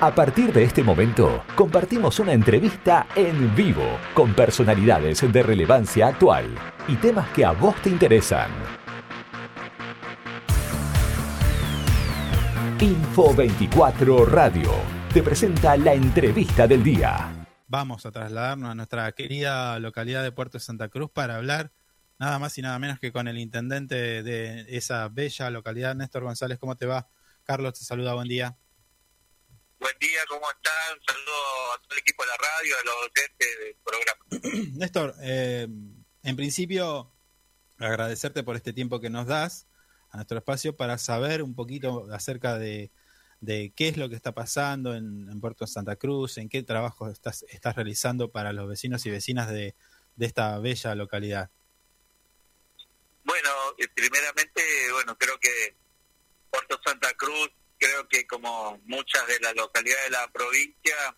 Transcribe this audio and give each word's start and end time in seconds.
A 0.00 0.14
partir 0.14 0.52
de 0.52 0.62
este 0.62 0.84
momento, 0.84 1.42
compartimos 1.56 2.20
una 2.20 2.32
entrevista 2.32 3.08
en 3.16 3.52
vivo 3.56 3.98
con 4.14 4.32
personalidades 4.32 5.20
de 5.32 5.42
relevancia 5.42 6.06
actual 6.06 6.54
y 6.86 6.94
temas 6.94 7.28
que 7.30 7.44
a 7.44 7.50
vos 7.50 7.74
te 7.82 7.90
interesan. 7.90 8.48
Info 12.78 13.34
24 13.34 14.24
Radio 14.26 14.70
te 15.12 15.20
presenta 15.20 15.76
la 15.76 15.94
entrevista 15.94 16.68
del 16.68 16.84
día. 16.84 17.46
Vamos 17.66 18.06
a 18.06 18.12
trasladarnos 18.12 18.70
a 18.70 18.76
nuestra 18.76 19.10
querida 19.10 19.80
localidad 19.80 20.22
de 20.22 20.30
Puerto 20.30 20.60
Santa 20.60 20.90
Cruz 20.90 21.10
para 21.12 21.34
hablar 21.34 21.72
nada 22.20 22.38
más 22.38 22.56
y 22.56 22.62
nada 22.62 22.78
menos 22.78 23.00
que 23.00 23.10
con 23.10 23.26
el 23.26 23.36
intendente 23.36 24.22
de 24.22 24.64
esa 24.76 25.08
bella 25.08 25.50
localidad, 25.50 25.96
Néstor 25.96 26.22
González. 26.22 26.56
¿Cómo 26.60 26.76
te 26.76 26.86
va? 26.86 27.08
Carlos 27.42 27.76
te 27.76 27.84
saluda, 27.84 28.14
buen 28.14 28.28
día. 28.28 28.56
Buen 29.80 29.96
día, 30.00 30.20
¿cómo 30.28 30.50
están? 30.50 30.98
Saludo 31.06 31.72
a 31.72 31.82
todo 31.82 31.92
el 31.92 31.98
equipo 31.98 32.24
de 32.24 32.28
la 32.28 32.36
radio, 32.36 32.74
a 32.76 32.84
los 32.84 32.94
docentes 33.02 33.58
del 33.58 33.76
programa. 33.84 34.74
Néstor, 34.78 35.14
eh, 35.22 35.68
en 36.22 36.36
principio, 36.36 37.12
agradecerte 37.78 38.42
por 38.42 38.56
este 38.56 38.72
tiempo 38.72 39.00
que 39.00 39.10
nos 39.10 39.26
das 39.26 39.68
a 40.10 40.16
nuestro 40.16 40.38
espacio 40.38 40.76
para 40.76 40.98
saber 40.98 41.42
un 41.42 41.54
poquito 41.54 42.06
acerca 42.12 42.58
de, 42.58 42.90
qué 43.40 43.88
es 43.88 43.96
lo 43.96 44.08
que 44.08 44.16
está 44.16 44.32
pasando 44.32 44.94
en, 44.94 45.28
en, 45.30 45.40
Puerto 45.40 45.66
Santa 45.66 45.96
Cruz, 45.96 46.38
en 46.38 46.48
qué 46.48 46.62
trabajo 46.62 47.08
estás, 47.08 47.44
estás 47.48 47.76
realizando 47.76 48.32
para 48.32 48.52
los 48.52 48.68
vecinos 48.68 49.06
y 49.06 49.10
vecinas 49.10 49.48
de, 49.48 49.76
de 50.16 50.26
esta 50.26 50.58
bella 50.58 50.94
localidad. 50.96 51.50
Bueno, 53.22 53.50
eh, 53.78 53.86
primeramente, 53.94 54.62
bueno, 54.92 55.16
creo 55.16 55.38
que 55.38 55.76
Puerto 56.50 56.80
Santa 56.84 57.12
Cruz, 57.14 57.50
creo 57.78 58.08
que 58.08 58.26
como 58.26 58.80
muchas 58.84 59.26
de 59.26 59.40
las 59.40 59.54
localidades 59.54 60.04
de 60.04 60.10
la 60.10 60.28
provincia, 60.28 61.16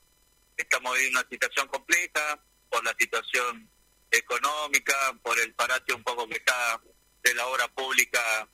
estamos 0.57 0.95
viviendo 0.95 1.21
una 1.21 1.29
situación 1.29 1.69
compleja 1.69 2.45
por 2.69 2.85
la 2.85 2.95
situación 2.99 3.69
económica, 4.11 4.95
por 5.23 5.39
el 5.39 5.55
parate 5.55 5.93
un 5.93 6.03
poco 6.03 6.29
que 6.29 6.37
está 6.37 6.81
de 7.23 7.35
la 7.35 7.47
obra 7.47 7.69
pública 7.69 8.49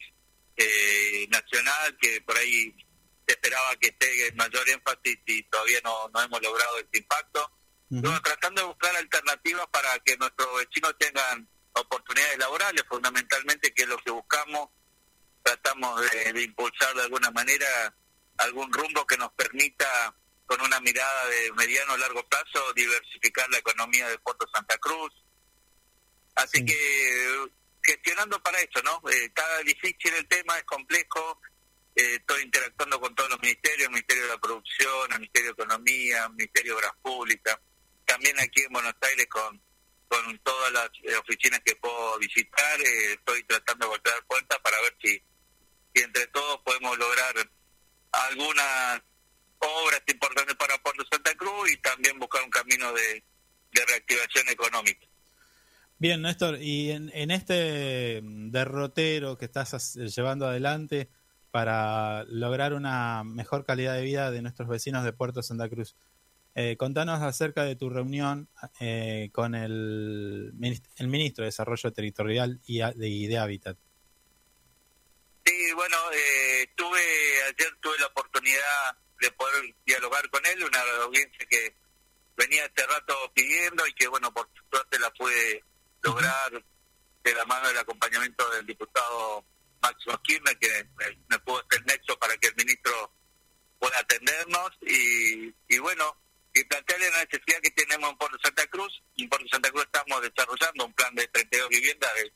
eh, 0.56 1.26
nacional, 1.28 1.96
que 2.00 2.20
por 2.22 2.36
ahí 2.36 2.74
se 3.26 3.34
esperaba 3.34 3.74
que 3.76 3.88
esté 3.88 4.28
en 4.28 4.36
mayor 4.36 4.68
énfasis 4.68 5.18
y 5.26 5.42
todavía 5.44 5.80
no, 5.84 6.08
no 6.14 6.22
hemos 6.22 6.42
logrado 6.42 6.78
ese 6.78 6.98
impacto. 6.98 7.50
tratando 8.22 8.62
de 8.62 8.68
buscar 8.68 8.96
alternativas 8.96 9.66
para 9.68 9.98
que 10.00 10.16
nuestros 10.16 10.48
vecinos 10.58 10.94
tengan 10.98 11.48
oportunidades 11.72 12.38
laborales, 12.38 12.84
fundamentalmente, 12.88 13.72
que 13.74 13.82
es 13.82 13.88
lo 13.88 13.98
que 13.98 14.10
buscamos. 14.10 14.70
Tratamos 15.46 16.00
de, 16.10 16.42
impulsar 16.42 16.92
de 16.96 17.02
alguna 17.02 17.30
manera 17.30 17.94
algún 18.38 18.72
rumbo 18.72 19.06
que 19.06 19.16
nos 19.16 19.32
permita, 19.34 20.12
con 20.44 20.60
una 20.60 20.80
mirada 20.80 21.26
de 21.26 21.52
mediano 21.52 21.92
a 21.92 21.98
largo 21.98 22.26
plazo, 22.26 22.72
diversificar 22.74 23.48
la 23.50 23.58
economía 23.58 24.08
de 24.08 24.18
Puerto 24.18 24.44
Santa 24.52 24.76
Cruz. 24.78 25.12
Así 26.34 26.64
que 26.64 27.48
gestionando 27.80 28.42
para 28.42 28.58
eso, 28.58 28.82
¿no? 28.82 29.00
Eh, 29.08 29.26
está 29.26 29.44
difícil 29.60 30.14
el 30.14 30.26
tema, 30.26 30.58
es 30.58 30.64
complejo. 30.64 31.40
Eh, 31.94 32.16
estoy 32.16 32.42
interactuando 32.42 33.00
con 33.00 33.14
todos 33.14 33.30
los 33.30 33.40
ministerios, 33.40 33.86
el 33.86 33.90
Ministerio 33.90 34.24
de 34.24 34.30
la 34.30 34.38
Producción, 34.38 35.12
el 35.12 35.20
Ministerio 35.20 35.54
de 35.54 35.62
Economía, 35.62 36.24
el 36.24 36.30
Ministerio 36.30 36.72
de 36.72 36.78
Obras 36.78 36.96
Públicas, 37.00 37.56
también 38.04 38.38
aquí 38.40 38.62
en 38.62 38.72
Buenos 38.72 38.94
Aires 39.00 39.28
con 39.28 39.60
con 40.08 40.38
todas 40.40 40.72
las 40.72 40.90
eh, 41.02 41.16
oficinas 41.16 41.60
que 41.64 41.74
puedo 41.76 42.18
visitar, 42.18 42.80
eh, 42.80 43.12
estoy 43.14 43.42
tratando 43.44 43.86
de 43.86 43.90
volver 43.90 44.24
puertas 44.26 44.58
para 44.60 44.80
ver 44.82 44.96
si, 45.02 45.22
si 45.96 46.02
entre 46.02 46.26
todos 46.28 46.60
podemos 46.64 46.98
lograr 46.98 47.34
algunas 48.12 49.02
obras 49.58 50.02
importantes 50.06 50.54
para 50.56 50.76
Puerto 50.82 51.04
Santa 51.10 51.34
Cruz 51.34 51.72
y 51.72 51.76
también 51.78 52.18
buscar 52.18 52.42
un 52.44 52.50
camino 52.50 52.92
de, 52.92 53.24
reactivación 53.88 54.48
económica. 54.48 55.06
Bien, 55.98 56.22
Néstor, 56.22 56.58
y 56.62 56.90
en, 56.90 57.10
en 57.14 57.30
este 57.30 58.20
derrotero 58.22 59.36
que 59.36 59.44
estás 59.44 59.94
llevando 59.94 60.46
adelante 60.46 61.10
para 61.50 62.24
lograr 62.24 62.72
una 62.74 63.22
mejor 63.24 63.64
calidad 63.64 63.94
de 63.94 64.02
vida 64.02 64.30
de 64.30 64.42
nuestros 64.42 64.68
vecinos 64.68 65.04
de 65.04 65.12
Puerto 65.12 65.42
Santa 65.42 65.68
Cruz, 65.68 65.94
eh, 66.58 66.78
contanos 66.78 67.20
acerca 67.20 67.64
de 67.64 67.76
tu 67.76 67.90
reunión 67.90 68.48
eh, 68.80 69.28
con 69.32 69.54
el, 69.54 70.54
el, 70.96 71.08
ministro 71.08 71.42
de 71.42 71.48
Desarrollo 71.48 71.92
Territorial 71.92 72.60
y 72.66 72.78
de, 72.78 73.38
Hábitat. 73.38 73.76
Bueno, 75.76 75.96
eh, 76.14 76.72
tuve 76.74 76.98
ayer 77.48 77.76
tuve 77.82 77.98
la 77.98 78.06
oportunidad 78.06 78.96
de 79.20 79.30
poder 79.32 79.74
dialogar 79.84 80.28
con 80.30 80.44
él, 80.46 80.64
una 80.64 80.80
audiencia 81.02 81.46
que 81.50 81.74
venía 82.34 82.64
este 82.64 82.86
rato 82.86 83.14
pidiendo 83.34 83.86
y 83.86 83.92
que, 83.92 84.08
bueno, 84.08 84.32
por 84.32 84.48
suerte 84.70 84.98
la 84.98 85.10
pude 85.12 85.62
lograr 86.00 86.64
de 87.22 87.34
la 87.34 87.44
mano 87.44 87.68
del 87.68 87.76
acompañamiento 87.76 88.48
del 88.52 88.64
diputado 88.64 89.44
Máximo 89.82 90.18
Kirchner, 90.22 90.58
que 90.58 90.86
me, 91.28 91.38
pudo 91.40 91.62
hacer 91.68 91.84
nexo 91.84 92.18
para 92.18 92.34
que 92.38 92.48
el 92.48 92.56
ministro 92.56 93.12
pueda 93.78 93.98
atendernos 93.98 94.70
y, 94.80 95.54
y 95.68 95.78
bueno, 95.78 96.16
y 96.54 96.64
plantearle 96.64 97.10
la 97.10 97.24
necesidad 97.24 97.60
que 97.60 97.70
tenemos 97.72 98.10
en 98.12 98.16
Puerto 98.16 98.38
Santa 98.42 98.66
Cruz. 98.68 99.02
En 99.18 99.28
Puerto 99.28 99.46
Santa 99.50 99.70
Cruz 99.70 99.84
estamos 99.84 100.22
desarrollando 100.22 100.86
un 100.86 100.94
plan 100.94 101.14
de 101.14 101.28
32 101.28 101.68
viviendas 101.68 102.10
del, 102.14 102.32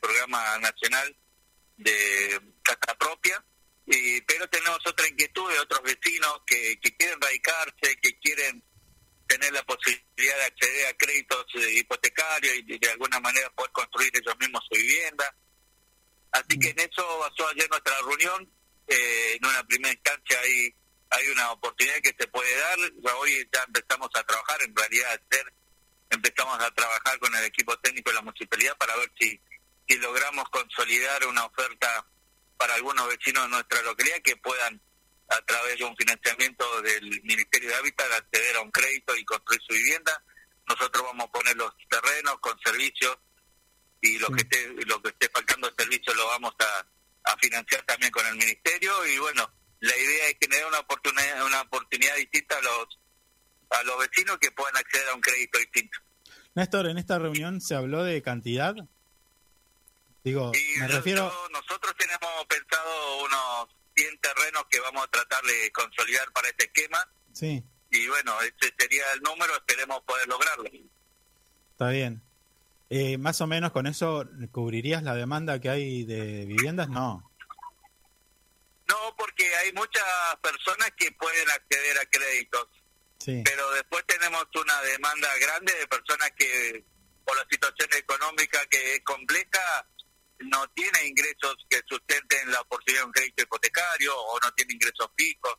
programa 0.00 0.58
nacional 0.58 1.16
de 1.78 2.40
casa 2.62 2.96
propia, 2.98 3.42
y, 3.86 4.20
pero 4.22 4.46
tenemos 4.48 4.78
otra 4.86 5.08
inquietud 5.08 5.50
de 5.50 5.60
otros 5.60 5.82
vecinos 5.82 6.42
que, 6.46 6.78
quieren 6.80 7.20
radicarse, 7.20 7.96
que 8.02 8.18
quieren 8.18 8.62
tener 9.26 9.52
la 9.52 9.62
posibilidad 9.64 10.36
de 10.36 10.44
acceder 10.44 10.86
a 10.86 10.94
créditos 10.94 11.46
eh, 11.54 11.74
hipotecarios 11.78 12.54
y 12.56 12.78
de, 12.78 12.90
alguna 12.90 13.20
manera 13.20 13.48
poder 13.50 13.72
construir 13.72 14.10
ellos 14.14 14.36
mismos 14.38 14.62
su 14.70 14.78
vivienda. 14.78 15.34
Así 16.32 16.58
que 16.58 16.70
en 16.70 16.80
eso 16.80 17.18
basó 17.18 17.48
ayer 17.48 17.68
nuestra 17.70 17.96
reunión. 18.00 18.50
Eh, 18.86 19.36
en 19.36 19.46
una 19.46 19.62
primera 19.66 19.94
instancia 19.94 20.38
ahí 20.40 20.74
hay 21.10 21.28
una 21.28 21.52
oportunidad 21.52 21.96
que 22.02 22.14
se 22.18 22.28
puede 22.28 22.54
dar. 22.58 22.78
Hoy 23.16 23.48
ya 23.52 23.62
empezamos 23.66 24.10
a 24.14 24.24
trabajar, 24.24 24.62
en 24.62 24.74
realidad 24.74 25.20
empezamos 26.10 26.60
a 26.60 26.70
trabajar 26.72 27.18
con 27.18 27.34
el 27.34 27.44
equipo 27.44 27.78
técnico 27.78 28.10
de 28.10 28.16
la 28.16 28.22
municipalidad 28.22 28.76
para 28.76 28.96
ver 28.96 29.10
si, 29.18 29.40
si 29.88 29.96
logramos 29.98 30.48
consolidar 30.50 31.26
una 31.26 31.44
oferta 31.46 32.06
para 32.56 32.74
algunos 32.74 33.08
vecinos 33.08 33.44
de 33.44 33.50
nuestra 33.50 33.82
localidad 33.82 34.18
que 34.22 34.36
puedan 34.36 34.80
a 35.28 35.40
través 35.42 35.78
de 35.78 35.84
un 35.84 35.96
financiamiento 35.96 36.82
del 36.82 37.22
Ministerio 37.22 37.68
de 37.70 37.76
Hábitat 37.76 38.10
acceder 38.12 38.56
a 38.56 38.62
un 38.62 38.70
crédito 38.70 39.16
y 39.16 39.24
construir 39.24 39.60
su 39.66 39.74
vivienda. 39.74 40.22
Nosotros 40.66 41.04
vamos 41.04 41.26
a 41.26 41.32
poner 41.32 41.56
los 41.56 41.72
terrenos 41.88 42.38
con 42.40 42.58
servicios 42.64 43.16
y 44.00 44.18
lo 44.18 44.28
que 44.28 44.42
esté 44.42 44.74
lo 44.86 45.02
que 45.02 45.08
esté 45.10 45.28
faltando 45.32 45.68
de 45.68 45.74
servicio 45.82 46.14
lo 46.14 46.26
vamos 46.26 46.54
a, 46.60 47.32
a 47.32 47.36
financiar 47.38 47.82
también 47.82 48.12
con 48.12 48.24
el 48.26 48.36
ministerio 48.36 49.04
y 49.06 49.18
bueno 49.18 49.50
la 49.80 49.96
idea 49.96 50.28
es 50.28 50.36
generar 50.40 50.68
una 50.68 50.78
oportunidad 50.78 51.44
una 51.44 51.62
oportunidad 51.62 52.14
distinta 52.16 52.56
a 52.58 52.62
los 52.62 52.98
a 53.70 53.82
los 53.82 53.98
vecinos 53.98 54.38
que 54.38 54.50
puedan 54.52 54.76
acceder 54.76 55.08
a 55.08 55.14
un 55.14 55.20
crédito 55.20 55.58
distinto. 55.58 55.98
Néstor, 56.54 56.86
en 56.88 56.98
esta 56.98 57.18
reunión 57.18 57.60
se 57.60 57.74
habló 57.74 58.02
de 58.02 58.22
cantidad. 58.22 58.74
Digo, 60.28 60.52
me 60.78 60.88
refiero. 60.88 61.32
Nosotros 61.50 61.94
tenemos 61.96 62.44
pensado 62.46 63.24
unos 63.24 63.68
100 63.96 64.20
terrenos 64.20 64.64
que 64.70 64.78
vamos 64.80 65.04
a 65.04 65.08
tratar 65.08 65.42
de 65.42 65.72
consolidar 65.72 66.30
para 66.32 66.48
este 66.48 66.64
esquema. 66.64 66.98
Sí. 67.32 67.64
Y 67.90 68.06
bueno, 68.08 68.34
ese 68.42 68.74
sería 68.78 69.04
el 69.14 69.22
número, 69.22 69.54
esperemos 69.54 70.02
poder 70.02 70.28
lograrlo. 70.28 70.70
Está 71.72 71.88
bien. 71.88 72.22
Eh, 72.90 73.16
más 73.16 73.40
o 73.40 73.46
menos 73.46 73.72
con 73.72 73.86
eso, 73.86 74.26
¿cubrirías 74.52 75.02
la 75.02 75.14
demanda 75.14 75.58
que 75.62 75.70
hay 75.70 76.04
de 76.04 76.44
viviendas? 76.44 76.90
No. 76.90 77.24
No, 78.86 79.14
porque 79.16 79.44
hay 79.56 79.72
muchas 79.72 80.04
personas 80.42 80.90
que 80.94 81.10
pueden 81.12 81.48
acceder 81.50 81.98
a 81.98 82.04
créditos. 82.04 82.68
Pero 83.24 83.70
después 83.72 84.04
tenemos 84.06 84.44
una 84.54 84.82
demanda 84.82 85.28
grande 85.40 85.72
de 85.72 85.86
personas 85.86 86.30
que, 86.36 86.84
por 87.24 87.36
la 87.36 87.46
situación 87.50 87.88
económica 87.96 88.64
que 88.66 88.94
es 88.94 89.00
compleja, 89.04 89.86
no 90.40 90.66
tiene 90.74 91.06
ingresos 91.06 91.56
que 91.68 91.80
sustenten 91.86 92.50
la 92.50 92.60
oportunidad 92.60 93.02
de 93.02 93.06
un 93.06 93.12
crédito 93.12 93.42
hipotecario 93.42 94.16
o 94.16 94.38
no 94.40 94.52
tiene 94.52 94.74
ingresos 94.74 95.08
fijos. 95.16 95.54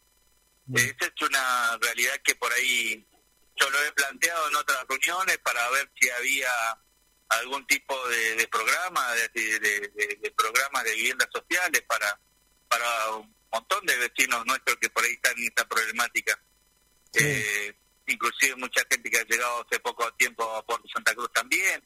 Esa 0.73 1.05
es 1.05 1.21
una 1.27 1.77
realidad 1.77 2.13
que 2.23 2.35
por 2.35 2.51
ahí 2.53 3.07
yo 3.55 3.69
lo 3.69 3.83
he 3.83 3.91
planteado 3.91 4.49
en 4.49 4.55
otras 4.55 4.85
reuniones 4.87 5.37
para 5.39 5.67
ver 5.71 5.91
si 5.99 6.09
había 6.09 6.49
algún 7.29 7.65
tipo 7.65 7.95
de, 8.07 8.47
programa, 8.51 9.13
de, 9.13 9.29
de, 9.33 10.17
de 10.21 10.31
programas 10.37 10.83
de 10.83 10.95
viviendas 10.95 11.27
sociales 11.31 11.81
para 11.87 12.19
para 12.69 13.15
un 13.15 13.35
montón 13.51 13.85
de 13.85 13.97
vecinos 13.97 14.45
nuestros 14.45 14.77
que 14.77 14.89
por 14.89 15.03
ahí 15.03 15.11
están 15.13 15.37
en 15.37 15.45
esta 15.45 15.67
problemática. 15.67 16.39
Eh, 17.13 17.73
inclusive 18.05 18.55
mucha 18.55 18.81
gente 18.89 19.09
que 19.09 19.17
ha 19.17 19.23
llegado 19.23 19.65
hace 19.65 19.79
poco 19.79 20.09
tiempo 20.13 20.43
a 20.55 20.65
Puerto 20.65 20.87
Santa 20.93 21.13
Cruz 21.15 21.31
también. 21.33 21.83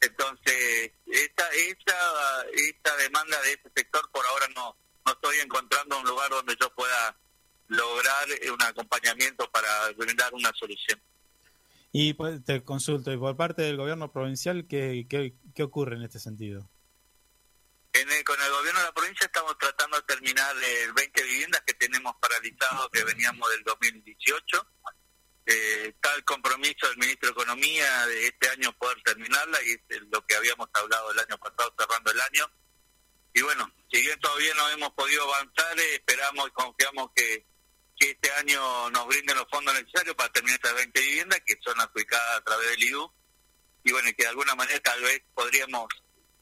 Entonces, 0.00 0.92
esta, 1.06 1.48
esta, 1.50 1.96
esta 2.54 2.96
demanda 2.96 3.40
de 3.42 3.52
este 3.52 3.70
sector 3.74 4.08
por 4.12 4.24
ahora 4.26 4.46
no, 4.54 4.76
no 5.04 5.12
estoy 5.12 5.38
encontrando 5.40 5.98
un 5.98 6.06
lugar 6.06 6.30
donde 6.30 6.56
yo 6.60 6.72
pueda 6.74 7.16
lograr 7.68 8.28
un 8.52 8.62
acompañamiento 8.62 9.50
para 9.50 9.90
brindar 9.96 10.32
una 10.34 10.52
solución. 10.54 11.00
Y 11.92 12.14
pues, 12.14 12.44
te 12.44 12.62
consulto, 12.62 13.12
y 13.12 13.16
por 13.16 13.36
parte 13.36 13.62
del 13.62 13.76
gobierno 13.76 14.12
provincial, 14.12 14.66
¿qué, 14.68 15.06
qué, 15.08 15.34
qué 15.54 15.62
ocurre 15.62 15.96
en 15.96 16.02
este 16.02 16.18
sentido? 16.18 16.70
con 18.24 18.40
el 18.40 18.50
gobierno 18.50 18.80
de 18.80 18.86
la 18.86 18.92
provincia 18.92 19.26
estamos 19.26 19.56
tratando 19.58 19.96
de 19.96 20.02
terminar 20.02 20.54
el 20.56 20.92
20 20.92 21.22
viviendas 21.24 21.62
que 21.66 21.74
tenemos 21.74 22.14
paralizados 22.20 22.88
que 22.92 23.02
veníamos 23.04 23.48
del 23.50 23.64
2018. 23.64 24.66
Eh, 25.50 25.94
el 26.14 26.24
compromiso 26.24 26.86
del 26.88 26.98
ministro 26.98 27.28
de 27.28 27.32
Economía 27.32 28.06
de 28.06 28.26
este 28.26 28.50
año 28.50 28.70
poder 28.74 29.00
terminarla 29.02 29.58
y 29.62 29.72
es 29.88 30.02
lo 30.12 30.22
que 30.26 30.34
habíamos 30.34 30.68
hablado 30.74 31.10
el 31.10 31.18
año 31.20 31.38
pasado 31.38 31.74
cerrando 31.78 32.10
el 32.10 32.20
año. 32.20 32.52
Y 33.32 33.40
bueno, 33.40 33.72
si 33.90 34.02
bien 34.02 34.20
todavía 34.20 34.52
no 34.56 34.68
hemos 34.68 34.90
podido 34.90 35.22
avanzar, 35.24 35.80
eh, 35.80 35.94
esperamos 35.94 36.48
y 36.48 36.50
confiamos 36.50 37.10
que, 37.14 37.46
que 37.96 38.10
este 38.10 38.30
año 38.32 38.90
nos 38.90 39.06
brinden 39.06 39.38
los 39.38 39.46
fondos 39.50 39.72
necesarios 39.72 40.14
para 40.16 40.30
terminar 40.30 40.56
estas 40.56 40.74
20 40.74 41.00
viviendas 41.00 41.40
que 41.46 41.56
son 41.64 41.80
adjudicadas 41.80 42.40
a 42.40 42.44
través 42.44 42.68
del 42.68 42.82
IDU. 42.82 43.10
Y 43.84 43.92
bueno, 43.92 44.10
que 44.14 44.24
de 44.24 44.28
alguna 44.28 44.54
manera 44.54 44.80
tal 44.80 45.00
vez 45.00 45.22
podríamos 45.32 45.86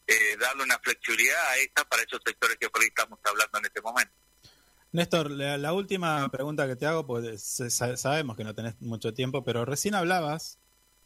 eh, 0.09 0.37
darle 0.37 0.65
una 0.65 0.81
flexibilidad 0.81 1.47
a 1.47 1.57
esta 1.59 1.85
para 1.85 2.03
esos 2.03 2.21
sectores 2.27 2.57
que 2.59 2.71
por 2.71 2.83
ahí 2.83 2.89
estamos 2.89 3.21
hablando 3.23 3.59
en 3.59 3.67
este 3.67 3.81
momento. 3.81 4.13
Néstor, 4.93 5.31
la, 5.31 5.73
última 5.73 6.29
pregunta 6.31 6.67
que 6.67 6.77
te 6.77 6.87
hago, 6.87 7.07
pues 7.07 7.63
sabemos 7.69 8.37
que 8.37 8.45
no 8.45 8.55
tenés 8.55 8.81
mucho 8.81 9.13
tiempo, 9.13 9.45
pero 9.45 9.65
recién 9.65 9.95
hablabas 9.95 10.59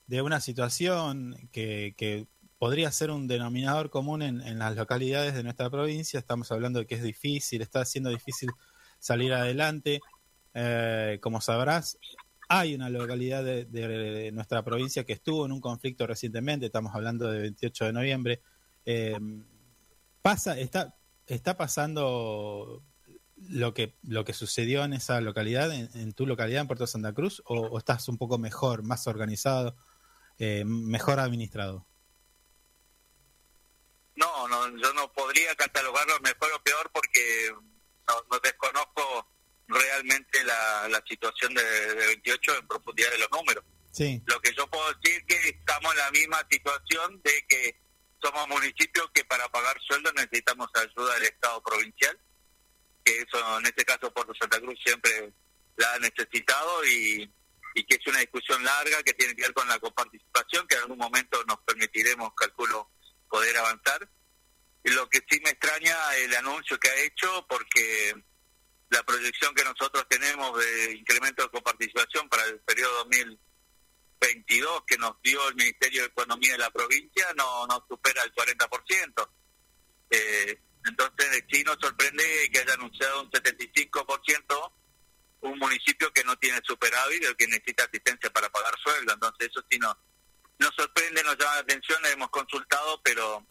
de 0.07 0.23
una 0.23 0.41
situación 0.41 1.49
que, 1.53 2.27
podría 2.59 2.93
ser 2.93 3.11
un 3.11 3.27
denominador 3.27 3.89
común 3.89 4.21
en, 4.21 4.59
las 4.59 4.77
localidades 4.77 5.35
de 5.35 5.43
nuestra 5.43 5.71
provincia. 5.71 6.19
Estamos 6.19 6.53
hablando 6.53 6.81
de 6.81 6.87
que 6.87 6.97
es 6.97 7.03
difícil, 7.03 7.63
está 7.63 7.85
siendo 7.87 8.11
difícil 8.11 8.51
salir 8.99 9.33
adelante. 9.33 10.01
Eh, 10.53 11.19
como 11.23 11.41
sabrás, 11.41 11.99
hay 12.49 12.75
una 12.75 12.91
localidad 12.91 13.43
de, 13.45 13.65
de, 13.65 14.31
nuestra 14.33 14.63
provincia 14.63 15.05
que 15.05 15.15
estuvo 15.15 15.47
en 15.47 15.53
un 15.53 15.61
conflicto 15.61 16.07
recientemente, 16.07 16.67
estamos 16.67 16.95
hablando 16.95 17.31
de 17.31 17.41
28 17.41 17.87
de 17.87 17.93
noviembre, 17.93 18.43
eh, 18.85 19.17
pasa, 20.21 20.59
está, 20.59 20.95
está 21.27 21.57
pasando 21.57 22.83
lo 23.49 23.75
que 23.75 23.97
lo 24.03 24.25
que 24.25 24.33
sucedió 24.33 24.85
en 24.85 24.93
esa 24.93 25.21
localidad, 25.21 25.73
en, 25.73 26.13
tu 26.13 26.27
localidad, 26.27 26.63
en 26.63 26.67
Puerto 26.67 26.87
Santa 26.87 27.13
Cruz, 27.13 27.43
o, 27.47 27.79
estás 27.79 28.09
un 28.09 28.19
poco 28.19 28.39
mejor, 28.39 28.83
más 28.83 29.07
organizado, 29.07 29.77
eh, 30.39 30.65
mejor 30.65 31.21
administrado? 31.21 31.87
No, 34.17 34.49
no, 34.49 34.69
yo 34.77 34.93
no 34.95 35.13
podría 35.13 35.55
catalogarlo 35.55 36.21
mejor 36.21 36.53
o 36.53 36.63
peor 36.63 36.91
porque 36.93 37.53
no, 38.07 38.39
desconozco 38.43 39.27
realmente 39.69 40.45
la, 40.45 40.89
la 40.89 41.03
situación 41.09 41.55
de, 41.55 41.63
de, 41.63 42.07
28 42.07 42.59
en 42.59 42.69
profundidad 42.69 43.11
de 43.13 43.19
los 43.19 43.31
números. 43.31 43.65
Sí. 43.93 44.23
Lo 44.27 44.41
que 44.41 44.53
yo 44.55 44.67
puedo 44.69 44.85
decir 44.95 45.25
es 45.27 45.37
que 45.37 45.49
estamos 45.49 45.93
en 45.93 45.99
la 45.99 46.11
misma 46.11 46.47
situación 46.51 47.21
de 47.23 47.45
que 47.49 47.81
somos 48.23 48.47
municipios 48.49 49.11
que 49.15 49.25
para 49.25 49.49
pagar 49.49 49.81
sueldos 49.81 50.13
necesitamos 50.15 50.69
ayuda 50.75 51.15
del 51.15 51.25
Estado 51.25 51.63
provincial, 51.63 52.19
que 53.05 53.19
eso 53.19 53.59
en 53.59 53.67
este 53.67 53.85
caso 53.85 54.13
Puerto 54.13 54.33
Santa 54.35 54.61
Cruz 54.61 54.79
siempre 54.85 55.33
la 55.77 55.95
ha 55.95 55.99
necesitado 55.99 56.85
y, 56.87 57.31
y 57.75 57.85
que 57.85 57.97
es 57.97 58.07
una 58.07 58.21
discusión 58.21 58.63
larga 58.65 59.03
que 59.03 59.15
tiene 59.15 59.35
que 59.35 59.43
ver 59.43 59.55
con 59.55 59.69
la 59.69 59.79
coparticipación, 59.79 60.67
que 60.67 60.77
en 60.77 60.83
algún 60.83 60.99
momento 60.99 61.43
nos 61.47 61.59
permitiremos, 61.61 62.33
calculo, 62.35 62.91
poder 63.29 63.57
avanzar. 63.57 64.09
Lo 64.85 65.09
que 65.09 65.21
sí 65.29 65.41
me 65.45 65.51
extraña 65.51 65.97
el 66.17 66.35
anuncio 66.37 66.79
que 66.79 66.89
ha 66.89 66.97
hecho, 67.03 67.47
porque 67.49 68.15
la 68.89 69.03
proyección 69.03 69.55
que 69.55 69.65
nosotros 69.65 70.07
tenemos 70.09 70.59
de 70.59 70.95
incremento 70.95 71.43
de 71.43 71.51
coparticipación 71.51 72.29
para 72.29 72.45
el 72.45 72.61
periodo 72.61 73.05
2000 73.05 73.39
22 74.21 74.85
que 74.87 74.99
nos 74.99 75.21
dio 75.23 75.49
el 75.49 75.55
Ministerio 75.57 76.03
de 76.03 76.09
Economía 76.09 76.53
de 76.53 76.59
la 76.59 76.71
provincia 76.71 77.27
no, 77.37 77.67
no 77.67 77.85
supera 77.89 78.23
el 78.23 78.35
40%. 78.35 79.31
Eh, 80.11 80.61
entonces, 80.85 81.30
sí 81.51 81.63
nos 81.65 81.77
sorprende 81.81 82.25
que 82.53 82.61
haya 82.61 82.75
anunciado 82.75 83.23
un 83.23 83.31
75% 83.31 84.73
un 85.43 85.59
municipio 85.59 86.13
que 86.13 86.25
no 86.25 86.37
tiene 86.37 86.61
superávit 86.65 87.27
o 87.27 87.37
que 87.37 87.47
necesita 87.47 87.85
asistencia 87.85 88.31
para 88.31 88.51
pagar 88.51 88.75
sueldo. 88.83 89.15
Entonces, 89.15 89.49
eso 89.49 89.65
sí 89.71 89.79
nos, 89.79 89.97
nos 90.59 90.71
sorprende, 90.77 91.23
nos 91.23 91.37
llama 91.39 91.55
la 91.55 91.61
atención, 91.61 91.99
hemos 92.07 92.31
consultado, 92.31 93.01
pero 93.03 93.47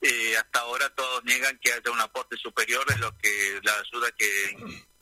eh, 0.00 0.36
hasta 0.36 0.60
ahora 0.60 0.88
todos 0.94 1.24
niegan 1.24 1.58
que 1.58 1.72
haya 1.72 1.90
un 1.90 2.00
aporte 2.00 2.36
superior 2.36 2.86
de 2.86 2.98
lo 2.98 3.16
que 3.18 3.60
la 3.62 3.74
ayuda 3.78 4.10
que 4.12 4.56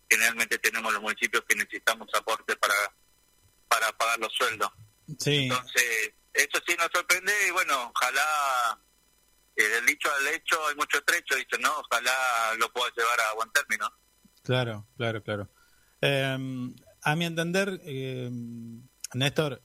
generalmente 0.09 0.59
tenemos 0.59 0.93
los 0.93 1.03
municipios 1.03 1.45
que 1.49 1.57
necesitamos 1.57 2.09
aporte 2.15 2.57
para 2.57 2.75
para 3.69 3.91
pagar 3.97 4.19
los 4.21 4.33
sueldos. 4.33 4.71
Sí. 5.19 5.45
Entonces, 5.45 6.13
eso 6.33 6.63
sí 6.67 6.75
nos 6.79 6.89
sorprende 6.93 7.33
y 7.49 7.51
bueno, 7.51 7.93
ojalá, 7.95 8.79
eh, 9.57 9.63
del 9.63 9.87
dicho 9.87 10.09
al 10.13 10.35
hecho 10.35 10.57
hay 10.67 10.75
mucho 10.77 11.03
trecho, 11.05 11.35
dice, 11.37 11.59
¿no? 11.61 11.71
Ojalá 11.79 12.55
lo 12.59 12.73
pueda 12.73 12.91
llevar 12.97 13.21
a 13.21 13.35
buen 13.35 13.51
término. 13.51 13.89
Claro, 14.43 14.87
claro, 14.97 15.23
claro. 15.23 15.51
Em, 16.01 16.75
a 17.03 17.17
mi 17.17 17.25
entender, 17.25 17.81
eh, 17.85 18.31
Néstor, 19.15 19.63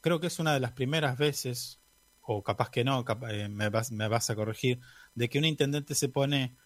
creo 0.00 0.20
que 0.20 0.28
es 0.28 0.38
una 0.38 0.54
de 0.54 0.60
las 0.60 0.72
primeras 0.72 1.18
veces, 1.18 1.80
o 2.22 2.42
capaz 2.42 2.70
que 2.70 2.84
no, 2.84 3.04
eh, 3.28 3.48
me, 3.48 3.68
vas, 3.68 3.92
me 3.92 4.08
vas 4.08 4.30
a 4.30 4.34
corregir, 4.34 4.80
de 5.14 5.28
que 5.28 5.38
un 5.38 5.44
intendente 5.44 5.94
se 5.94 6.08
pone 6.08 6.56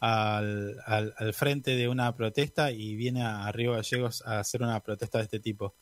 al, 0.00 0.76
al, 0.84 1.14
al, 1.16 1.32
frente 1.32 1.74
de 1.76 1.88
una 1.88 2.14
protesta 2.14 2.70
y 2.70 2.96
viene 2.96 3.24
a 3.24 3.50
Río 3.52 3.72
Gallegos 3.72 4.22
a 4.26 4.40
hacer 4.40 4.62
una 4.62 4.82
protesta 4.82 5.18
de 5.18 5.24
este 5.24 5.40
tipo. 5.40 5.74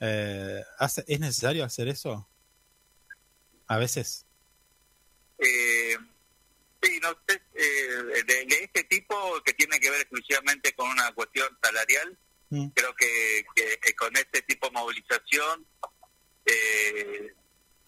Eh, 0.00 0.62
¿Es 1.06 1.20
necesario 1.20 1.64
hacer 1.64 1.88
eso? 1.88 2.28
A 3.66 3.78
veces. 3.78 4.26
Eh, 5.38 5.96
sí, 6.82 6.98
no 7.02 7.10
sé, 7.26 7.42
eh, 8.20 8.24
de, 8.24 8.46
este 8.64 8.84
tipo 8.84 9.42
que 9.44 9.52
tiene 9.54 9.78
que 9.80 9.90
ver 9.90 10.00
exclusivamente 10.00 10.74
con 10.74 10.88
una 10.90 11.12
cuestión 11.12 11.48
salarial, 11.62 12.18
mm. 12.50 12.68
creo 12.68 12.94
que, 12.94 13.44
que, 13.54 13.94
con 13.94 14.16
este 14.16 14.42
tipo 14.42 14.66
de 14.66 14.72
movilización, 14.72 15.66
eh, 16.44 17.34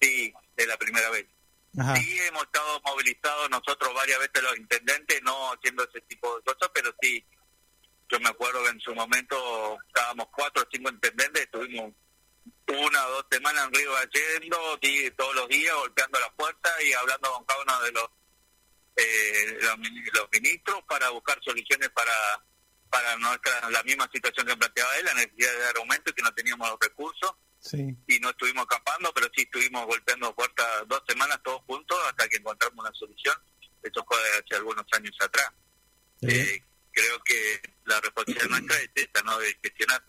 sí, 0.01 0.33
es 0.57 0.67
la 0.67 0.77
primera 0.77 1.11
vez. 1.11 1.27
Sí, 1.73 2.19
hemos 2.27 2.43
estado 2.43 2.81
movilizados 2.85 3.49
nosotros 3.49 3.95
varias 3.95 4.19
veces 4.19 4.43
los 4.43 4.59
intendentes, 4.59 5.23
no 5.23 5.53
haciendo 5.53 5.85
ese 5.85 6.01
tipo 6.03 6.37
de 6.37 6.43
cosas, 6.43 6.69
pero 6.75 6.93
sí, 7.01 7.25
yo 8.09 8.19
me 8.19 8.29
acuerdo 8.29 8.65
que 8.65 8.71
en 8.71 8.81
su 8.81 8.93
momento 8.93 9.79
estábamos 9.87 10.27
cuatro 10.35 10.65
o 10.65 10.69
cinco 10.71 10.91
intendentes, 10.91 11.45
estuvimos 11.45 11.93
una 12.67 13.07
o 13.07 13.11
dos 13.11 13.27
semanas 13.31 13.67
en 13.67 13.75
Río 13.75 13.93
Gallendo, 13.93 14.79
todos 15.17 15.35
los 15.37 15.49
días 15.49 15.75
golpeando 15.77 16.19
la 16.19 16.33
puerta 16.33 16.71
y 16.83 16.93
hablando 16.93 17.33
con 17.33 17.45
cada 17.45 17.63
uno 17.63 17.83
de 17.83 17.93
los, 17.93 18.09
eh, 19.01 19.59
los, 19.61 20.29
ministros 20.33 20.83
para 20.89 21.11
buscar 21.11 21.39
soluciones 21.43 21.89
para 21.91 22.13
para 22.91 23.17
nuestra 23.19 23.71
la 23.71 23.83
misma 23.85 24.09
situación 24.13 24.47
que 24.47 24.57
planteaba 24.57 24.97
él, 24.99 25.05
la 25.05 25.15
necesidad 25.15 25.53
de 25.53 25.59
dar 25.61 25.77
aumento 25.77 26.11
y 26.11 26.13
que 26.13 26.23
no 26.23 26.35
teníamos 26.35 26.69
los 26.71 26.79
recursos. 26.81 27.33
Y 27.73 28.19
no 28.21 28.31
estuvimos 28.31 28.65
acampando, 28.65 29.13
pero 29.15 29.29
sí 29.37 29.43
estuvimos 29.43 29.87
golpeando 29.87 30.35
puertas 30.35 30.67
dos 30.89 31.03
semanas 31.07 31.39
todos 31.45 31.63
juntos 31.67 31.97
hasta 32.09 32.27
que 32.29 32.39
encontramos 32.39 32.79
una 32.79 32.93
solución. 32.95 33.37
Eso 33.83 34.05
fue 34.09 34.17
hace 34.19 34.57
algunos 34.57 34.85
años 34.93 35.15
atrás. 35.21 35.53
Eh, 36.23 36.63
creo 36.91 37.23
que 37.23 37.61
la 37.85 38.01
responsabilidad 38.01 38.49
nuestra 38.49 38.77
es 38.81 38.91
esta, 38.95 39.23
¿no? 39.23 39.39
De 39.39 39.57
gestionar. 39.63 40.03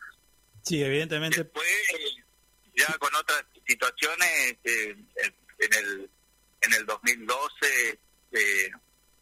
Sí, 0.64 0.82
evidentemente. 0.82 1.44
Después, 1.44 1.68
ya 2.74 2.98
con 2.98 3.14
otras 3.14 3.44
situaciones, 3.68 4.58
eh, 4.64 4.96
en 5.60 5.74
el 5.74 6.10
en 6.62 6.74
el 6.74 6.86
2012, 6.86 8.00
eh, 8.32 8.72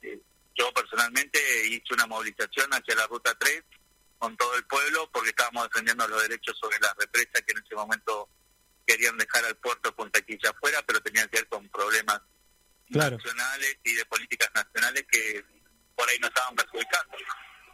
eh, 0.02 0.22
yo 0.56 0.72
personalmente 0.74 1.40
hice 1.68 1.94
una 1.94 2.08
movilización 2.08 2.70
hacia 2.72 2.96
la 2.96 3.08
Ruta 3.08 3.36
3 3.40 3.64
con 4.18 4.36
todo 4.38 4.56
el 4.56 4.66
pueblo 4.66 5.10
porque 5.12 5.30
estábamos 5.30 5.70
defendiendo 5.70 6.08
los 6.08 6.22
derechos 6.22 6.58
sobre 6.60 6.78
las 6.80 6.94
represas 6.98 7.42
que 7.46 7.54
en 7.54 7.64
ese 7.64 7.76
momento 7.76 8.30
querían 8.86 9.18
dejar 9.18 9.46
al 9.46 9.56
puerto 9.58 9.96
Puntaquilla 9.96 10.50
afuera, 10.50 10.84
pero 10.86 11.00
tenían 11.02 11.28
que 11.30 11.40
ver 11.40 11.48
con 11.48 11.70
problemas 11.70 12.22
nacionales 12.90 13.78
y 13.84 13.94
de 13.94 14.06
políticas 14.06 14.50
nacionales 14.54 15.06
que 15.10 15.44
por 15.96 16.10
ahí 16.10 16.18
nos 16.20 16.30
estaban 16.30 16.56
perjudicando. 16.56 17.18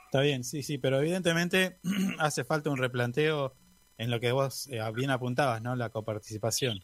Está 0.06 0.22
bien, 0.22 0.44
sí, 0.44 0.62
sí, 0.62 0.77
pero 0.77 1.00
evidentemente 1.00 1.80
hace 2.20 2.44
falta 2.44 2.70
un 2.70 2.77
replanteo 2.77 3.56
en 3.98 4.12
lo 4.12 4.20
que 4.20 4.32
vos 4.32 4.68
eh, 4.68 4.80
bien 4.94 5.10
apuntabas, 5.10 5.62
¿no? 5.62 5.75
La 5.75 5.89
coparticipación. 5.89 6.82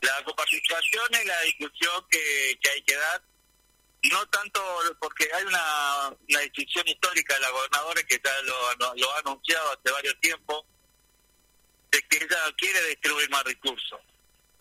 La 0.00 0.24
coparticipación 0.24 1.14
es 1.14 1.26
la 1.26 1.40
discusión 1.42 2.06
que, 2.10 2.58
que 2.62 2.70
hay 2.70 2.82
que 2.82 2.94
dar, 2.94 3.22
no 4.04 4.26
tanto 4.28 4.60
porque 5.00 5.28
hay 5.34 5.44
una, 5.44 6.08
una 6.08 6.40
decisión 6.40 6.86
histórica 6.86 7.34
de 7.34 7.40
la 7.40 7.50
gobernadora 7.50 8.02
que 8.04 8.20
ya 8.24 8.42
lo, 8.42 8.94
lo, 8.94 9.12
ha 9.12 9.18
anunciado 9.18 9.72
hace 9.72 9.92
varios 9.92 10.20
tiempos, 10.20 10.64
de 11.90 12.02
que 12.02 12.16
ella 12.18 12.38
quiere 12.56 12.86
distribuir 12.88 13.28
más 13.30 13.42
recursos. 13.44 14.00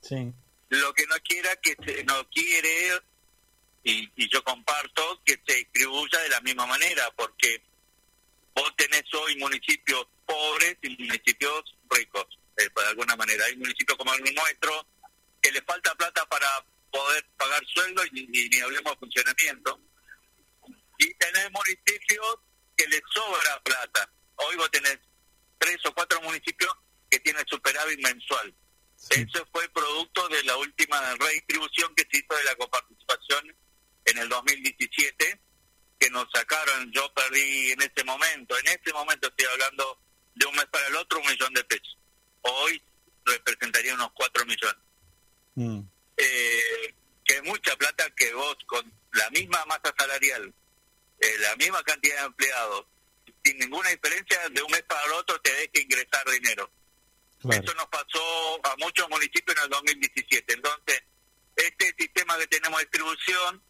Sí. 0.02 0.34
Lo 0.70 0.94
que 0.94 1.06
no 1.06 1.16
quiera, 1.24 1.56
que 1.58 1.76
se, 1.86 2.04
no 2.04 2.28
quiere, 2.30 3.02
y, 3.84 4.10
y 4.16 4.30
yo 4.30 4.44
comparto, 4.44 5.22
que 5.24 5.40
se 5.46 5.56
distribuya 5.56 6.20
de 6.20 6.30
la 6.30 6.42
misma 6.42 6.66
manera, 6.66 7.12
porque 7.16 7.62
vos 8.56 8.76
tenés 8.76 9.04
hoy 9.14 9.36
municipios 9.38 10.08
pobres 10.26 10.78
y 10.82 10.90
municipios 10.90 11.76
ricos, 11.90 12.26
eh, 12.58 12.70
de 12.76 12.86
alguna 12.88 13.16
manera. 13.16 13.46
Hay 13.46 13.56
municipios 13.56 13.98
como 13.98 14.14
el 14.14 14.36
nuestro 14.36 14.86
le 15.58 15.64
falta 15.64 15.96
plata 15.96 16.26
para 16.28 16.48
poder 16.92 17.26
pagar 17.38 17.66
sueldo 17.66 18.04
y, 18.12 18.28
ni 18.28 18.60
hablemos 18.60 18.94
de 18.94 19.00
funcionamiento. 19.00 19.80
Y 21.00 21.14
tenés 21.16 21.52
municipios 21.52 22.36
que 22.76 22.88
le 22.88 23.02
sobra 23.14 23.62
plata. 23.64 24.10
Hoy 24.36 24.56
vos 24.56 24.70
tenés 24.72 25.00
tres 25.58 25.78
o 25.86 25.94
cuatro 25.94 26.22
municipios 26.22 26.72
que 27.10 27.20
tienen 27.20 27.46
superávit 27.48 28.00
mensual. 28.02 28.54
Eso 29.10 29.48
fue 29.52 29.68
producto 29.70 30.28
de 30.30 30.44
la 30.44 30.58
última 30.58 31.16
redistribución 31.16 31.94
que 31.96 32.06
se 32.12 32.18
hizo 32.18 32.36
de 32.36 32.44
la 32.44 32.56
coparticipación 32.56 33.56
en 34.06 34.18
el 34.18 34.30
2017, 34.30 35.40
que 36.00 36.10
nos 36.10 36.28
sacaron, 36.34 36.92
yo 36.92 37.12
perdí 37.14 37.72
en 37.72 37.82
ese 37.82 38.04
momento, 38.04 38.58
en 38.58 38.68
ese 38.68 38.94
momento 38.94 39.28
estoy 39.28 39.46
hablando 39.54 40.00
de 40.36 40.46
un 40.46 40.56
mes 40.56 40.66
para 40.68 40.88
el 40.88 40.96
otro, 40.96 41.20
un 41.20 41.28
millón 41.28 41.54
de 41.54 41.64
pesos. 41.64 41.98
Hoy 42.42 42.82
representaría 43.26 43.94
unos 43.94 44.12
cuatro 44.14 44.46
millones. 44.46 44.87
Mm. 45.58 45.80
Eh, 46.18 46.94
que 47.26 47.34
es 47.34 47.44
mucha 47.44 47.76
plata 47.76 48.08
que 48.16 48.32
vos 48.34 48.56
con 48.68 48.94
la 49.14 49.28
misma 49.32 49.66
masa 49.66 49.92
salarial, 49.98 50.54
eh, 51.20 51.36
la 51.40 51.56
misma 51.56 51.82
cantidad 51.84 52.20
de 52.20 52.26
empleados, 52.28 52.86
sin 53.44 53.58
ninguna 53.58 53.90
diferencia, 53.90 54.38
de 54.52 54.62
un 54.62 54.72
mes 54.72 54.84
para 54.84 55.04
el 55.06 55.14
otro 55.14 55.42
te 55.42 55.52
deje 55.52 55.82
ingresar 55.82 56.30
dinero. 56.30 56.70
Eso 57.50 57.74
nos 57.74 57.88
pasó 57.88 58.66
a 58.66 58.76
muchos 58.78 59.10
municipios 59.10 59.58
en 59.58 59.64
el 59.64 59.70
2017. 59.70 60.54
Entonces, 60.54 61.04
este 61.56 61.96
sistema 61.98 62.38
que 62.38 62.48
tenemos 62.48 62.80
de 62.80 62.86
distribución, 62.86 63.64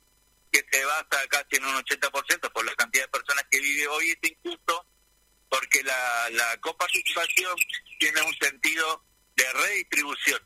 que 0.51 0.65
se 0.69 0.83
basa 0.83 1.27
casi 1.29 1.55
en 1.55 1.65
un 1.65 1.75
80% 1.75 2.51
por 2.51 2.65
la 2.65 2.75
cantidad 2.75 3.05
de 3.05 3.09
personas 3.09 3.45
que 3.49 3.61
vive 3.61 3.87
hoy, 3.87 4.11
es 4.11 4.31
injusto 4.31 4.85
porque 5.49 5.83
la, 5.83 6.29
la 6.31 6.57
coparticipación 6.57 7.55
tiene 7.97 8.21
un 8.23 8.35
sentido 8.35 9.03
de 9.35 9.53
redistribución. 9.53 10.41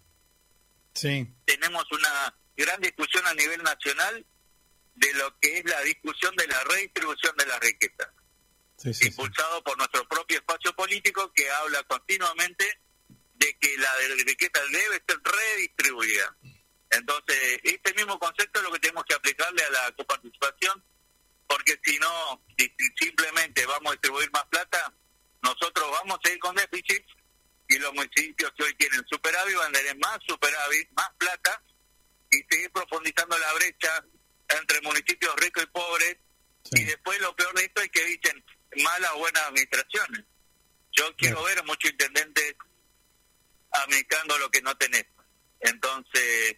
Sí. 0.93 1.27
Tenemos 1.45 1.86
una 1.91 2.36
gran 2.55 2.79
discusión 2.81 3.25
a 3.27 3.33
nivel 3.33 3.62
nacional 3.63 4.25
de 4.95 5.13
lo 5.13 5.39
que 5.39 5.60
es 5.60 5.65
la 5.65 5.81
discusión 5.81 6.36
de 6.36 6.48
la 6.48 6.63
redistribución 6.65 7.36
de 7.38 7.45
la 7.45 7.60
riqueza, 7.60 8.13
impulsado 9.01 9.63
por 9.63 9.77
nuestro 9.77 10.07
propio 10.07 10.38
espacio 10.38 10.75
político 10.75 11.31
que 11.33 11.50
habla 11.50 11.83
continuamente 11.83 12.79
de 13.36 13.57
que 13.60 13.77
la 13.77 13.89
riqueza 14.25 14.62
debe 14.71 15.01
ser 15.07 15.19
redistribuida. 15.24 16.38
Entonces, 16.91 17.60
este 17.63 17.93
mismo 17.93 18.19
concepto 18.19 18.60
es 18.60 18.65
lo 18.65 18.71
que 18.74 18.79
tenemos 18.79 19.05
que 19.05 19.15
aplicarle 19.15 19.63
a 19.63 19.69
la 19.69 19.91
coparticipación, 19.95 20.83
porque 21.48 21.79
si 21.83 21.98
no, 22.00 22.43
simplemente 23.00 23.65
vamos 23.65 23.91
a 23.91 23.93
distribuir 23.93 24.29
más 24.31 24.45
plata, 24.45 24.93
nosotros 25.41 25.89
vamos 25.91 26.19
a 26.24 26.29
ir 26.29 26.39
con 26.39 26.55
déficit 26.55 27.03
y 27.72 27.80
los 27.80 27.94
municipios 27.94 28.51
que 28.58 28.63
hoy 28.66 28.74
tienen 28.74 29.01
superávit 29.10 29.56
van 29.56 29.70
a 29.70 29.80
tener 29.80 29.98
más 29.98 30.20
superávit, 30.28 30.90
más 30.92 31.10
plata 31.18 31.63
y 32.30 32.44
seguir 32.50 32.70
profundizando 32.72 33.38
la 33.38 33.54
brecha 33.54 34.06
entre 34.60 34.82
municipios 34.82 35.34
ricos 35.38 35.63
y 35.63 35.68
pobres. 35.68 36.18
Y 36.72 36.84
después 36.84 37.20
lo 37.22 37.34
peor 37.34 37.56
de 37.56 37.63
esto 37.63 37.82
es 37.82 37.90
que 37.90 38.06
dicen 38.06 38.44
malas 38.84 39.12
o 39.13 39.20
buenas 39.20 39.44
administraciones. 39.44 40.25
Yo 40.92 41.16
quiero 41.16 41.42
ver 41.44 41.60
a 41.60 41.63
muchos 41.63 41.92
intendentes 41.92 42.56
administrando 43.72 44.38
lo 44.38 44.51
que 44.51 44.62
no 44.62 44.75
tenés. 44.75 45.06
Entonces, 45.62 46.58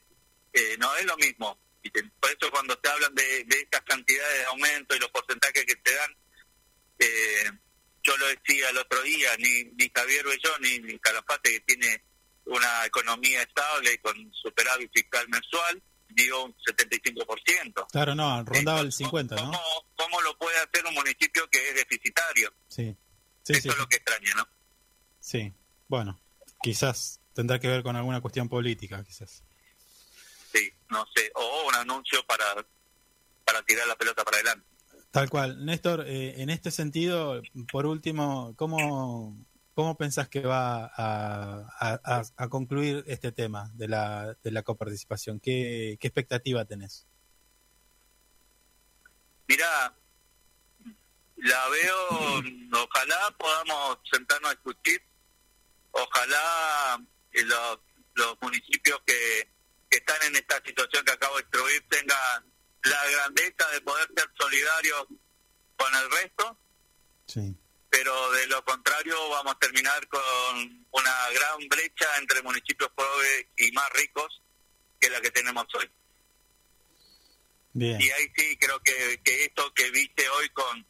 eh, 0.51 0.75
no 0.79 0.96
es 0.96 1.05
lo 1.05 1.15
mismo. 1.17 1.60
Por 2.20 2.32
eso 2.32 2.50
cuando 2.50 2.75
te 2.79 2.89
hablan 2.89 3.13
de, 3.13 3.43
de 3.43 3.60
estas 3.60 3.82
cantidades 3.82 4.39
de 4.39 4.46
aumento 4.46 4.96
y 4.96 5.00
los 5.00 5.12
porcentajes 5.12 5.63
que 5.63 5.75
te 5.75 5.93
dan, 5.93 6.17
eh, 6.98 7.51
yo 8.03 8.17
lo 8.17 8.27
decía 8.27 8.69
el 8.69 8.77
otro 8.77 9.01
día, 9.01 9.29
ni, 9.38 9.63
ni 9.75 9.89
Javier 9.93 10.25
Bellón 10.25 10.62
ni, 10.62 10.79
ni 10.79 11.00
Calafate, 11.00 11.51
que 11.51 11.60
tiene 11.62 12.03
una 12.45 12.86
economía 12.86 13.41
estable 13.41 13.98
con 14.00 14.13
superávit 14.33 14.91
fiscal 14.93 15.27
mensual, 15.29 15.81
dio 16.10 16.45
un 16.45 16.55
75%. 16.55 17.88
Claro, 17.91 18.15
no, 18.15 18.43
rondaba 18.43 18.81
el 18.81 18.91
50, 18.91 19.36
¿no? 19.36 19.51
¿cómo, 19.95 20.22
lo 20.22 20.38
puede 20.38 20.57
hacer 20.57 20.86
un 20.86 20.93
municipio 20.93 21.50
que 21.50 21.69
es 21.69 21.75
deficitario? 21.75 22.53
Sí. 22.67 22.95
sí 23.43 23.53
Eso 23.53 23.69
es 23.69 23.77
lo 23.77 23.88
que 23.88 23.98
extraña, 23.98 24.33
¿no? 24.36 24.48
Sí, 25.19 25.53
bueno, 25.88 26.19
quizás 26.62 27.22
tendrá 27.33 27.60
que 27.60 27.67
ver 27.67 27.83
con 27.83 27.95
alguna 27.95 28.22
cuestión 28.22 28.50
política, 28.50 29.03
quizás. 29.03 29.43
Sí, 30.51 30.72
no 30.89 31.05
sé, 31.15 31.31
o 31.36 31.67
un 31.67 31.75
anuncio 31.75 32.24
para, 32.25 32.65
para 33.45 33.62
tirar 33.63 33.88
la 33.88 33.95
pelota 33.95 34.24
para 34.24 34.38
adelante. 34.38 34.67
Tal 35.13 35.29
cual. 35.29 35.63
Néstor, 35.63 36.05
eh, 36.08 36.41
en 36.41 36.50
este 36.50 36.72
sentido, 36.72 37.39
por 37.72 37.86
último, 37.86 38.55
¿cómo, 38.55 39.38
cómo 39.75 39.96
pensás 39.96 40.27
que 40.27 40.41
va 40.41 40.91
a, 40.98 42.24
a, 42.36 42.50
concluir 42.50 43.03
este 43.05 43.32
tema 43.32 43.70
de 43.75 43.88
la, 43.88 44.36
de 44.41 44.50
la 44.50 44.63
coparticipación? 44.63 45.39
¿Qué, 45.39 45.98
¿Qué 46.00 46.08
expectativa 46.08 46.65
tenés? 46.65 47.05
Mira, 49.48 49.96
la 51.36 51.70
veo, 51.70 52.43
ojalá 52.84 53.36
podamos 53.38 54.00
sentarnos 54.12 54.50
a 54.50 54.55
discutir 54.55 55.00
ojalá 55.91 57.00
los, 57.34 57.79
los 58.15 58.38
municipios 58.41 59.00
que, 59.05 59.53
están 59.91 60.17
en 60.25 60.36
esta 60.38 60.60
situación 60.65 61.05
que 61.05 61.12
acabo 61.12 61.36
de 61.36 61.43
instruir 61.43 61.88
tengan 61.88 62.52
la 62.83 63.09
grandeza 63.09 63.67
de 63.71 63.81
poder 63.81 64.07
ser 64.15 64.29
solidarios 64.37 65.07
con 65.75 65.95
el 65.95 66.11
resto. 66.11 66.57
Pero 67.89 68.31
de 68.31 68.47
lo 68.47 68.63
contrario 68.65 69.15
vamos 69.29 69.55
a 69.55 69.59
terminar 69.59 70.07
con 70.07 70.87
una 70.91 71.29
gran 71.29 71.67
brecha 71.69 72.05
entre 72.19 72.41
municipios 72.41 72.89
pobres 72.95 73.47
y 73.57 73.71
más 73.71 73.89
ricos 73.91 74.41
que 74.99 75.09
la 75.09 75.21
que 75.21 75.31
tenemos 75.31 75.65
hoy. 75.75 75.89
Y 77.75 78.11
ahí 78.11 78.31
sí 78.35 78.57
creo 78.57 78.79
que, 78.81 79.19
que 79.23 79.45
esto 79.45 79.73
que 79.73 79.89
viste 79.89 80.27
hoy 80.29 80.49
con, 80.49 80.85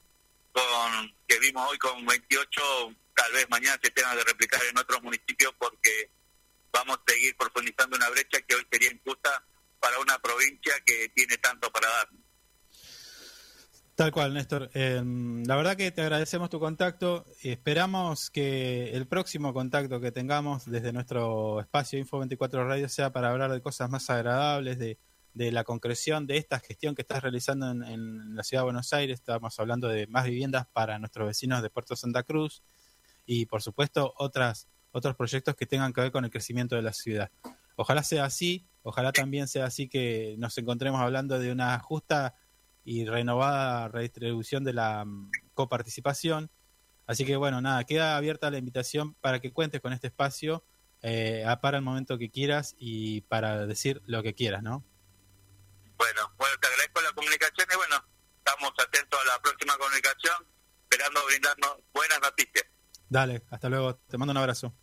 con 0.51 1.15
que 1.27 1.39
vimos 1.39 1.69
hoy 1.69 1.77
con 1.77 2.05
28 2.05 2.95
tal 3.15 3.31
vez 3.31 3.49
mañana 3.49 3.79
se 3.81 3.91
tenga 3.91 4.15
que 4.15 4.23
replicar 4.23 4.61
en 4.65 4.77
otros 4.77 5.01
municipios 5.01 5.53
porque 5.57 6.09
vamos 6.71 6.97
a 6.97 7.11
seguir 7.11 7.35
profundizando 7.37 7.95
una 7.95 8.09
brecha 8.09 8.41
que 8.41 8.55
hoy 8.55 8.67
sería 8.69 8.91
injusta 8.91 9.45
para 9.83 9.99
una 9.99 10.17
provincia 10.19 10.73
que 10.85 11.09
tiene 11.13 11.37
tanto 11.37 11.69
para 11.69 11.89
dar. 11.89 12.07
Tal 13.95 14.11
cual, 14.11 14.33
Néstor. 14.33 14.71
Em, 14.73 15.43
la 15.43 15.57
verdad 15.57 15.75
que 15.75 15.91
te 15.91 16.01
agradecemos 16.01 16.49
tu 16.49 16.59
contacto 16.59 17.25
esperamos 17.43 18.31
que 18.31 18.89
el 18.91 19.07
próximo 19.07 19.53
contacto 19.53 19.99
que 19.99 20.11
tengamos 20.11 20.65
desde 20.65 20.93
nuestro 20.93 21.59
espacio 21.59 21.99
Info 21.99 22.17
24 22.17 22.65
Radio 22.65 22.87
sea 22.87 23.11
para 23.11 23.29
hablar 23.29 23.51
de 23.51 23.61
cosas 23.61 23.89
más 23.89 24.09
agradables, 24.09 24.79
de, 24.79 24.97
de 25.33 25.51
la 25.51 25.63
concreción 25.63 26.25
de 26.25 26.37
esta 26.37 26.59
gestión 26.59 26.95
que 26.95 27.03
estás 27.03 27.21
realizando 27.21 27.69
en, 27.69 27.83
en, 27.83 28.35
la 28.35 28.43
ciudad 28.43 28.61
de 28.61 28.65
Buenos 28.65 28.93
Aires. 28.93 29.19
Estamos 29.19 29.59
hablando 29.59 29.89
de 29.89 30.07
más 30.07 30.25
viviendas 30.25 30.65
para 30.73 30.97
nuestros 30.97 31.27
vecinos 31.27 31.61
de 31.61 31.69
Puerto 31.69 31.95
Santa 31.95 32.23
Cruz, 32.23 32.63
y 33.25 33.45
por 33.45 33.61
supuesto 33.61 34.13
otras, 34.17 34.67
otros 34.91 35.15
proyectos 35.15 35.55
que 35.55 35.65
tengan 35.65 35.93
que 35.93 36.01
ver 36.01 36.11
con 36.11 36.25
el 36.25 36.31
crecimiento 36.31 36.75
de 36.75 36.81
la 36.81 36.93
ciudad. 36.93 37.29
Ojalá 37.75 38.03
sea 38.03 38.25
así, 38.25 38.67
ojalá 38.83 39.11
también 39.11 39.47
sea 39.47 39.65
así 39.65 39.87
que 39.87 40.35
nos 40.37 40.57
encontremos 40.57 41.01
hablando 41.01 41.39
de 41.39 41.51
una 41.51 41.79
justa 41.79 42.35
y 42.83 43.05
renovada 43.05 43.87
redistribución 43.87 44.63
de 44.63 44.73
la 44.73 45.05
mm, 45.05 45.31
coparticipación. 45.53 46.51
Así 47.05 47.25
que 47.25 47.35
bueno, 47.35 47.61
nada, 47.61 47.83
queda 47.83 48.15
abierta 48.15 48.51
la 48.51 48.57
invitación 48.57 49.15
para 49.15 49.39
que 49.39 49.51
cuentes 49.51 49.81
con 49.81 49.93
este 49.93 50.07
espacio 50.07 50.63
eh, 51.01 51.45
para 51.61 51.77
el 51.77 51.83
momento 51.83 52.17
que 52.17 52.29
quieras 52.29 52.75
y 52.77 53.21
para 53.21 53.65
decir 53.65 54.01
lo 54.05 54.23
que 54.23 54.33
quieras, 54.33 54.63
¿no? 54.63 54.83
Bueno, 55.97 56.33
bueno, 56.37 56.55
te 56.61 56.67
agradezco 56.67 57.01
la 57.01 57.11
comunicación 57.11 57.67
y 57.71 57.75
bueno, 57.75 57.95
estamos 58.37 58.71
atentos 58.79 59.19
a 59.19 59.25
la 59.25 59.41
próxima 59.41 59.77
comunicación, 59.77 60.35
esperando 60.83 61.25
brindarnos 61.25 61.77
buenas 61.93 62.19
noticias. 62.21 62.65
Dale, 63.09 63.43
hasta 63.51 63.69
luego. 63.69 63.95
Te 63.95 64.17
mando 64.17 64.31
un 64.31 64.37
abrazo. 64.37 64.73